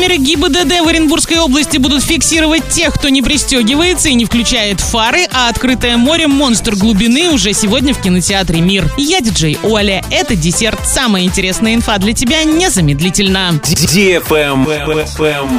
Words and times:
Камеры 0.00 0.16
ГИБДД 0.16 0.80
в 0.80 0.88
Оренбургской 0.88 1.36
области 1.40 1.76
будут 1.76 2.02
фиксировать 2.02 2.66
тех, 2.70 2.94
кто 2.94 3.10
не 3.10 3.20
пристегивается 3.20 4.08
и 4.08 4.14
не 4.14 4.24
включает 4.24 4.80
фары, 4.80 5.26
а 5.30 5.50
открытое 5.50 5.98
море 5.98 6.26
«Монстр 6.26 6.74
глубины» 6.74 7.28
уже 7.28 7.52
сегодня 7.52 7.92
в 7.92 8.00
кинотеатре 8.00 8.62
«Мир». 8.62 8.90
Я 8.96 9.20
диджей 9.20 9.58
Оля. 9.62 10.02
Это 10.10 10.36
десерт. 10.36 10.80
Самая 10.86 11.24
интересная 11.24 11.74
инфа 11.74 11.98
для 11.98 12.14
тебя 12.14 12.44
незамедлительно. 12.44 13.60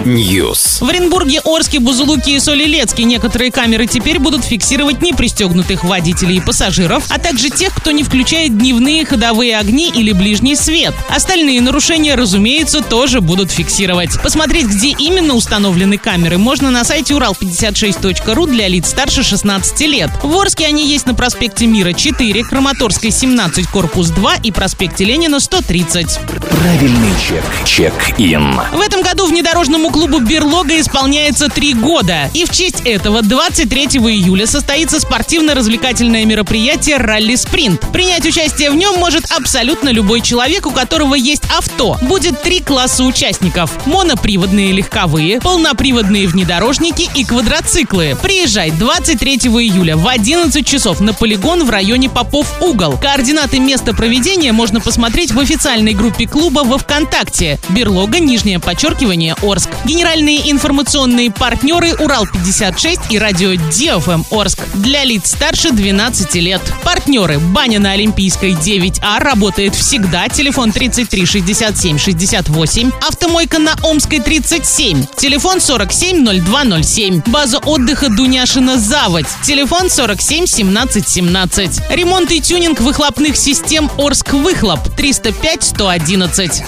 News. 0.05 0.83
В 0.83 0.89
Оренбурге, 0.89 1.41
Орске, 1.45 1.79
Бузулуке 1.79 2.37
и 2.37 2.39
Солилецке 2.39 3.03
некоторые 3.03 3.51
камеры 3.51 3.85
теперь 3.85 4.17
будут 4.17 4.43
фиксировать 4.43 5.03
непристегнутых 5.03 5.83
водителей 5.83 6.37
и 6.37 6.41
пассажиров, 6.41 7.03
а 7.09 7.19
также 7.19 7.51
тех, 7.51 7.75
кто 7.75 7.91
не 7.91 8.01
включает 8.01 8.57
дневные 8.57 9.05
ходовые 9.05 9.59
огни 9.59 9.91
или 9.93 10.13
ближний 10.13 10.55
свет. 10.55 10.95
Остальные 11.09 11.61
нарушения, 11.61 12.15
разумеется, 12.15 12.81
тоже 12.81 13.21
будут 13.21 13.51
фиксировать. 13.51 14.09
Посмотреть, 14.31 14.67
где 14.67 14.95
именно 14.97 15.33
установлены 15.33 15.97
камеры, 15.97 16.37
можно 16.37 16.71
на 16.71 16.85
сайте 16.85 17.13
урал56.ру 17.15 18.45
для 18.45 18.69
лиц 18.69 18.87
старше 18.87 19.23
16 19.23 19.81
лет. 19.81 20.09
В 20.23 20.33
Орске 20.37 20.67
они 20.67 20.87
есть 20.87 21.05
на 21.05 21.13
проспекте 21.13 21.65
Мира 21.67 21.91
4, 21.91 22.41
Краматорской 22.45 23.11
17, 23.11 23.67
корпус 23.67 24.07
2 24.07 24.35
и 24.35 24.51
проспекте 24.51 25.03
Ленина 25.03 25.41
130. 25.41 26.19
Правильный 26.61 27.11
чек. 27.27 27.43
Чек-ин. 27.65 28.57
В 28.71 28.79
этом 28.79 29.01
году 29.01 29.25
внедорожному 29.25 29.89
клубу 29.89 30.19
«Берлога» 30.19 30.79
исполняется 30.79 31.49
три 31.49 31.73
года. 31.73 32.29
И 32.33 32.45
в 32.45 32.51
честь 32.51 32.83
этого 32.85 33.23
23 33.23 33.85
июля 33.85 34.47
состоится 34.47 35.01
спортивно-развлекательное 35.01 36.23
мероприятие 36.23 36.95
«Ралли 36.97 37.35
Спринт». 37.35 37.81
Принять 37.91 38.25
участие 38.25 38.71
в 38.71 38.75
нем 38.75 38.97
может 38.97 39.29
абсолютно 39.29 39.89
любой 39.89 40.21
человек, 40.21 40.67
у 40.67 40.71
которого 40.71 41.15
есть 41.15 41.43
авто. 41.53 41.97
Будет 42.01 42.41
три 42.41 42.61
класса 42.61 43.03
участников. 43.03 43.71
Моноприводные 44.21 44.71
легковые, 44.71 45.41
полноприводные 45.41 46.27
внедорожники 46.27 47.09
и 47.15 47.25
квадроциклы. 47.25 48.15
Приезжай 48.21 48.69
23 48.69 49.37
июля 49.37 49.97
в 49.97 50.07
11 50.07 50.63
часов 50.63 50.99
на 50.99 51.11
полигон 51.15 51.65
в 51.65 51.71
районе 51.71 52.07
Попов 52.07 52.61
Угол. 52.61 52.99
Координаты 52.99 53.59
места 53.59 53.95
проведения 53.95 54.51
можно 54.51 54.79
посмотреть 54.79 55.31
в 55.31 55.39
официальной 55.39 55.95
группе 55.95 56.27
клуба 56.27 56.59
во 56.59 56.77
ВКонтакте. 56.77 57.59
Берлога, 57.69 58.19
нижнее 58.19 58.59
подчеркивание, 58.59 59.35
Орск. 59.41 59.69
Генеральные 59.85 60.51
информационные 60.51 61.31
партнеры 61.31 61.93
Урал-56 61.93 62.99
и 63.09 63.17
радио 63.17 63.53
DFM 63.53 64.25
Орск. 64.29 64.59
Для 64.75 65.03
лиц 65.03 65.31
старше 65.31 65.71
12 65.71 66.35
лет. 66.35 66.61
Партнеры 66.83 67.39
Баня 67.39 67.79
на 67.79 67.93
Олимпийской 67.93 68.51
9А 68.51 69.17
работает 69.17 69.73
всегда. 69.73 70.29
Телефон 70.29 70.71
33 70.71 71.25
67 71.25 71.97
68. 71.97 72.91
Автомойка 73.01 73.57
на 73.57 73.73
Омской 74.11 74.19
37. 74.19 75.05
Телефон 75.15 75.61
470207. 75.61 77.21
База 77.27 77.59
отдыха 77.59 78.09
Дуняшина 78.09 78.77
Заводь. 78.77 79.25
Телефон 79.45 79.89
47 79.89 80.47
17 80.47 81.07
17. 81.07 81.81
Ремонт 81.89 82.29
и 82.31 82.41
тюнинг 82.41 82.81
выхлопных 82.81 83.37
систем 83.37 83.89
Орск 83.97 84.33
Выхлоп 84.33 84.79
305 84.97 85.63
111. 85.63 86.61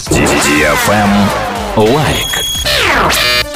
Лайк. 1.75 2.72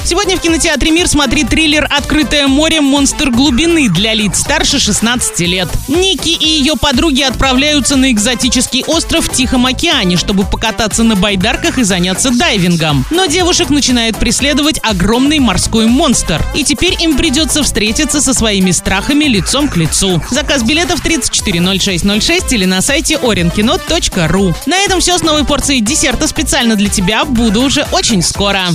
Сегодня 0.08 0.38
в 0.38 0.39
кинотеатре 0.39 0.89
«Мир» 0.91 1.05
смотри 1.09 1.44
триллер 1.44 1.86
«Открытое 1.91 2.47
море. 2.47 2.80
Монстр 2.80 3.30
глубины» 3.30 3.89
для 3.89 4.13
лиц 4.13 4.39
старше 4.39 4.80
16 4.80 5.41
лет. 5.41 5.67
Ники 5.89 6.30
и 6.30 6.47
ее 6.47 6.77
подруги 6.77 7.23
отправляются 7.23 7.97
на 7.97 8.09
экзотический 8.09 8.85
остров 8.88 9.25
в 9.25 9.33
Тихом 9.33 9.66
океане, 9.66 10.16
чтобы 10.16 10.45
покататься 10.45 11.03
на 11.03 11.17
байдарках 11.17 11.78
и 11.78 11.83
заняться 11.83 12.30
дайвингом. 12.30 13.05
Но 13.11 13.25
девушек 13.25 13.69
начинает 13.69 14.16
преследовать 14.16 14.80
огромный 14.81 15.39
морской 15.39 15.88
монстр. 15.88 16.41
И 16.55 16.63
теперь 16.63 16.95
им 17.03 17.17
придется 17.17 17.61
встретиться 17.61 18.22
со 18.22 18.33
своими 18.33 18.72
страхами 18.72 19.25
лицом 19.25 19.67
к 19.67 19.75
лицу. 19.75 20.23
Заказ 20.31 20.63
билетов 20.63 21.02
340606 21.02 22.53
или 22.53 22.63
на 22.63 22.81
сайте 22.81 23.16
orinkino.ru. 23.16 24.56
На 24.67 24.78
этом 24.78 25.01
все 25.01 25.17
с 25.17 25.22
новой 25.22 25.44
порцией 25.44 25.81
десерта 25.81 26.29
специально 26.29 26.78
для 26.78 26.88
тебя. 26.88 27.25
Буду 27.25 27.62
уже 27.62 27.85
очень 27.91 28.22
скоро. 28.22 28.67